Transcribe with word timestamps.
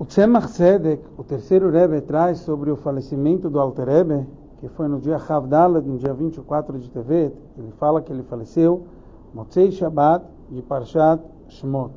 O 0.00 0.04
Tzemach 0.04 0.46
Tzedek, 0.52 1.02
o 1.16 1.24
terceiro 1.24 1.70
Rebbe, 1.70 2.00
traz 2.00 2.38
sobre 2.38 2.70
o 2.70 2.76
falecimento 2.76 3.50
do 3.50 3.58
Alter 3.58 3.84
Rebbe, 3.84 4.28
que 4.60 4.68
foi 4.68 4.86
no 4.86 5.00
dia 5.00 5.16
Havdalah, 5.16 5.80
no 5.80 5.98
dia 5.98 6.14
24 6.14 6.78
de 6.78 6.88
Tevet. 6.88 7.34
Ele 7.58 7.72
fala 7.72 8.00
que 8.00 8.12
ele 8.12 8.22
faleceu 8.22 8.84
Motzei 9.34 9.72
Shabbat 9.72 10.24
de 10.50 10.62
Parshat 10.62 11.20
Shmot. 11.48 11.92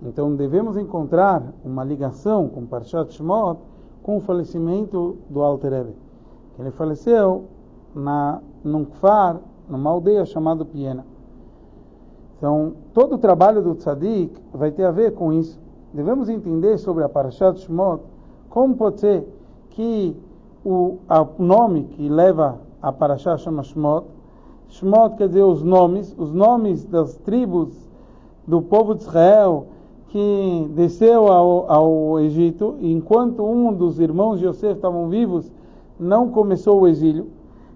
Então 0.00 0.34
devemos 0.34 0.78
encontrar 0.78 1.42
uma 1.62 1.84
ligação 1.84 2.48
com 2.48 2.64
Parshat 2.64 3.12
Shmot 3.12 3.60
com 4.02 4.16
o 4.16 4.20
falecimento 4.20 5.18
do 5.28 5.42
Alter 5.42 5.72
Rebbe. 5.72 5.94
Ele 6.58 6.70
faleceu 6.70 7.44
na, 7.94 8.40
num 8.64 8.86
kfar, 8.86 9.38
numa 9.68 9.90
aldeia 9.90 10.24
chamada 10.24 10.64
Piena. 10.64 11.04
Então, 12.38 12.76
todo 12.94 13.16
o 13.16 13.18
trabalho 13.18 13.62
do 13.62 13.74
tzadik 13.74 14.42
vai 14.54 14.70
ter 14.70 14.84
a 14.84 14.90
ver 14.90 15.12
com 15.12 15.30
isso. 15.30 15.60
Devemos 15.92 16.28
entender 16.28 16.78
sobre 16.78 17.02
a 17.02 17.08
Parashat 17.08 17.60
Shmot, 17.60 18.02
como 18.48 18.76
pode 18.76 19.00
ser 19.00 19.26
que 19.70 20.16
o 20.64 20.98
nome 21.38 21.84
que 21.84 22.08
leva 22.08 22.58
a 22.80 22.92
Parashat 22.92 23.40
chama 23.40 23.62
Shmot, 23.62 24.06
Shmot 24.68 25.16
quer 25.16 25.28
dizer 25.28 25.42
os 25.42 25.62
nomes, 25.62 26.14
os 26.16 26.32
nomes 26.32 26.84
das 26.84 27.16
tribos 27.16 27.88
do 28.46 28.62
povo 28.62 28.94
de 28.94 29.02
Israel 29.02 29.66
que 30.08 30.70
desceu 30.74 31.28
ao, 31.28 31.70
ao 31.70 32.20
Egito, 32.20 32.76
enquanto 32.80 33.44
um 33.44 33.72
dos 33.72 34.00
irmãos 34.00 34.38
de 34.38 34.46
Yosef 34.46 34.74
estavam 34.74 35.08
vivos, 35.08 35.50
não 35.98 36.30
começou 36.30 36.80
o 36.80 36.88
exílio. 36.88 37.28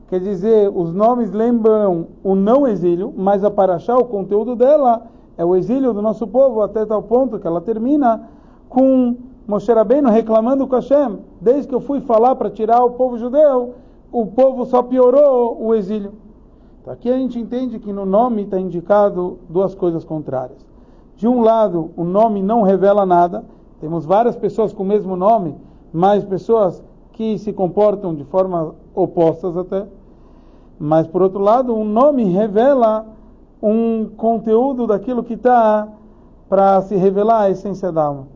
Quer 0.08 0.20
dizer, 0.20 0.70
os 0.72 0.92
nomes 0.92 1.32
lembram 1.32 2.08
o 2.22 2.34
não 2.34 2.66
exílio, 2.66 3.12
mas 3.16 3.44
a 3.44 3.50
Paraxá, 3.50 3.96
o 3.96 4.04
conteúdo 4.04 4.54
dela, 4.54 5.06
é 5.36 5.44
o 5.44 5.56
exílio 5.56 5.92
do 5.92 6.00
nosso 6.00 6.26
povo, 6.26 6.62
até 6.62 6.84
tal 6.86 7.02
ponto 7.02 7.38
que 7.38 7.46
ela 7.46 7.60
termina 7.60 8.28
com 8.68 9.16
Moshe 9.46 9.72
Rabbeinu 9.72 10.08
reclamando 10.08 10.66
com 10.66 10.74
Hashem, 10.76 11.18
desde 11.40 11.68
que 11.68 11.74
eu 11.74 11.80
fui 11.80 12.00
falar 12.00 12.34
para 12.36 12.50
tirar 12.50 12.82
o 12.84 12.92
povo 12.92 13.18
judeu, 13.18 13.74
o 14.10 14.26
povo 14.26 14.64
só 14.64 14.82
piorou 14.82 15.60
o 15.60 15.74
exílio. 15.74 16.12
Então, 16.80 16.92
aqui 16.92 17.10
a 17.10 17.16
gente 17.16 17.38
entende 17.38 17.78
que 17.78 17.92
no 17.92 18.06
nome 18.06 18.42
está 18.42 18.58
indicado 18.58 19.38
duas 19.48 19.74
coisas 19.74 20.04
contrárias. 20.04 20.64
De 21.16 21.28
um 21.28 21.40
lado, 21.40 21.90
o 21.96 22.04
nome 22.04 22.42
não 22.42 22.62
revela 22.62 23.04
nada, 23.04 23.44
temos 23.80 24.04
várias 24.04 24.36
pessoas 24.36 24.72
com 24.72 24.82
o 24.82 24.86
mesmo 24.86 25.16
nome, 25.16 25.56
mas 25.92 26.24
pessoas 26.24 26.82
que 27.12 27.38
se 27.38 27.52
comportam 27.52 28.14
de 28.14 28.24
forma 28.24 28.74
opostas 28.94 29.56
até. 29.56 29.86
Mas, 30.78 31.06
por 31.06 31.22
outro 31.22 31.40
lado, 31.40 31.74
um 31.74 31.84
nome 31.84 32.24
revela 32.24 33.06
um 33.66 34.10
conteúdo 34.14 34.86
daquilo 34.86 35.24
que 35.24 35.32
está 35.32 35.88
para 36.50 36.82
se 36.82 36.96
revelar 36.96 37.44
a 37.44 37.50
essência 37.50 37.90
da 37.90 38.04
alma. 38.04 38.28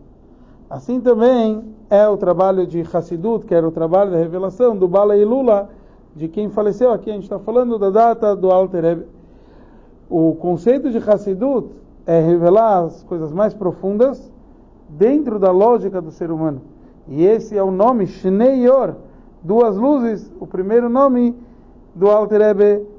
Assim 0.71 1.03
também 1.03 1.63
é 1.91 2.09
o 2.09 2.17
trabalho 2.17 2.67
de 2.67 2.81
Hassidut, 2.81 3.45
que 3.45 3.55
era 3.55 3.69
o 3.69 3.71
trabalho 3.71 4.11
da 4.11 4.17
revelação 4.17 4.75
do 4.75 4.89
Bala 4.89 5.19
e 5.19 5.25
Lula, 5.27 5.69
de 6.17 6.29
quem 6.29 6.49
faleceu 6.49 6.91
aqui. 6.91 7.11
A 7.11 7.13
gente 7.13 7.25
está 7.25 7.39
falando 7.39 7.79
da 7.79 7.91
data 7.91 8.35
do 8.35 8.51
Alter 8.51 8.83
Rebbe. 8.83 9.07
O 10.09 10.35
conceito 10.37 10.91
de 10.91 10.97
Hassidut 10.97 11.69
é 12.07 12.21
revelar 12.21 12.85
as 12.85 13.03
coisas 13.03 13.31
mais 13.31 13.53
profundas 13.53 14.33
dentro 14.89 15.39
da 15.39 15.51
lógica 15.51 16.01
do 16.01 16.11
ser 16.11 16.31
humano. 16.31 16.63
E 17.07 17.23
esse 17.23 17.55
é 17.55 17.63
o 17.63 17.71
nome 17.71 18.07
Shnei 18.07 18.67
duas 19.43 19.77
luzes, 19.77 20.33
o 20.41 20.47
primeiro 20.47 20.89
nome 20.89 21.37
do 21.95 22.09
Alter 22.09 22.41
Rebbe 22.41 22.98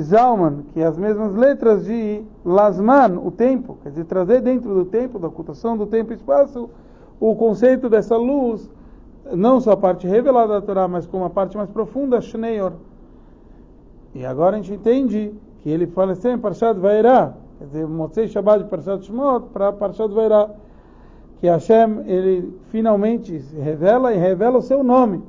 Zalman, 0.00 0.64
que 0.72 0.80
é 0.80 0.84
as 0.84 0.98
mesmas 0.98 1.34
letras 1.34 1.84
de 1.84 2.22
Lasman, 2.44 3.18
o 3.18 3.30
tempo, 3.30 3.78
quer 3.82 3.90
dizer, 3.90 4.04
trazer 4.04 4.40
dentro 4.40 4.74
do 4.74 4.84
tempo, 4.84 5.18
da 5.18 5.28
ocultação 5.28 5.76
do 5.76 5.86
tempo 5.86 6.12
e 6.12 6.16
espaço, 6.16 6.68
o 7.20 7.34
conceito 7.36 7.88
dessa 7.88 8.16
luz, 8.16 8.68
não 9.32 9.60
só 9.60 9.72
a 9.72 9.76
parte 9.76 10.06
revelada 10.06 10.54
da 10.54 10.60
Torá, 10.60 10.88
mas 10.88 11.06
como 11.06 11.24
a 11.24 11.30
parte 11.30 11.56
mais 11.56 11.70
profunda, 11.70 12.20
Shneior. 12.20 12.72
E 14.14 14.24
agora 14.24 14.56
a 14.56 14.60
gente 14.60 14.74
entende 14.74 15.32
que 15.62 15.70
ele 15.70 15.86
fala 15.86 16.12
assim, 16.12 16.36
Parshat 16.38 16.78
Vairá, 16.78 17.34
quer 17.58 17.66
dizer, 17.66 17.86
Motzei 17.86 18.28
Shabbat 18.28 18.64
de 18.64 18.70
Parshat 18.70 19.04
Shmot 19.04 19.48
para 19.52 19.72
Parshat 19.72 20.12
Vairá 20.12 20.50
que 21.40 21.46
Hashem 21.46 22.02
ele 22.06 22.54
finalmente 22.70 23.36
revela 23.60 24.12
e 24.12 24.16
revela 24.16 24.58
o 24.58 24.62
seu 24.62 24.82
nome. 24.82 25.22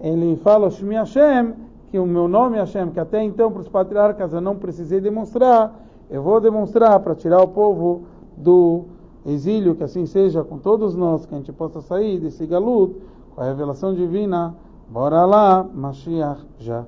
Ele 0.00 0.36
fala 0.42 0.70
Shmi 0.70 0.94
Hashem, 0.94 1.54
que 1.96 1.98
o 1.98 2.04
meu 2.04 2.28
nome 2.28 2.58
Hashem, 2.58 2.90
que 2.90 3.00
até 3.00 3.22
então 3.22 3.50
para 3.50 3.62
os 3.62 3.68
patriarcas 3.70 4.30
eu 4.34 4.40
não 4.42 4.54
precisei 4.54 5.00
demonstrar, 5.00 5.74
eu 6.10 6.22
vou 6.22 6.38
demonstrar 6.42 7.00
para 7.00 7.14
tirar 7.14 7.40
o 7.40 7.48
povo 7.48 8.02
do 8.36 8.84
exílio, 9.24 9.74
que 9.74 9.82
assim 9.82 10.04
seja 10.04 10.44
com 10.44 10.58
todos 10.58 10.94
nós, 10.94 11.24
que 11.24 11.34
a 11.34 11.38
gente 11.38 11.50
possa 11.54 11.80
sair 11.80 12.20
desse 12.20 12.44
galuto 12.44 13.00
com 13.34 13.40
a 13.40 13.44
revelação 13.44 13.94
divina. 13.94 14.54
Bora 14.90 15.24
lá, 15.24 15.66
Mashiach 15.72 16.44
já. 16.58 16.84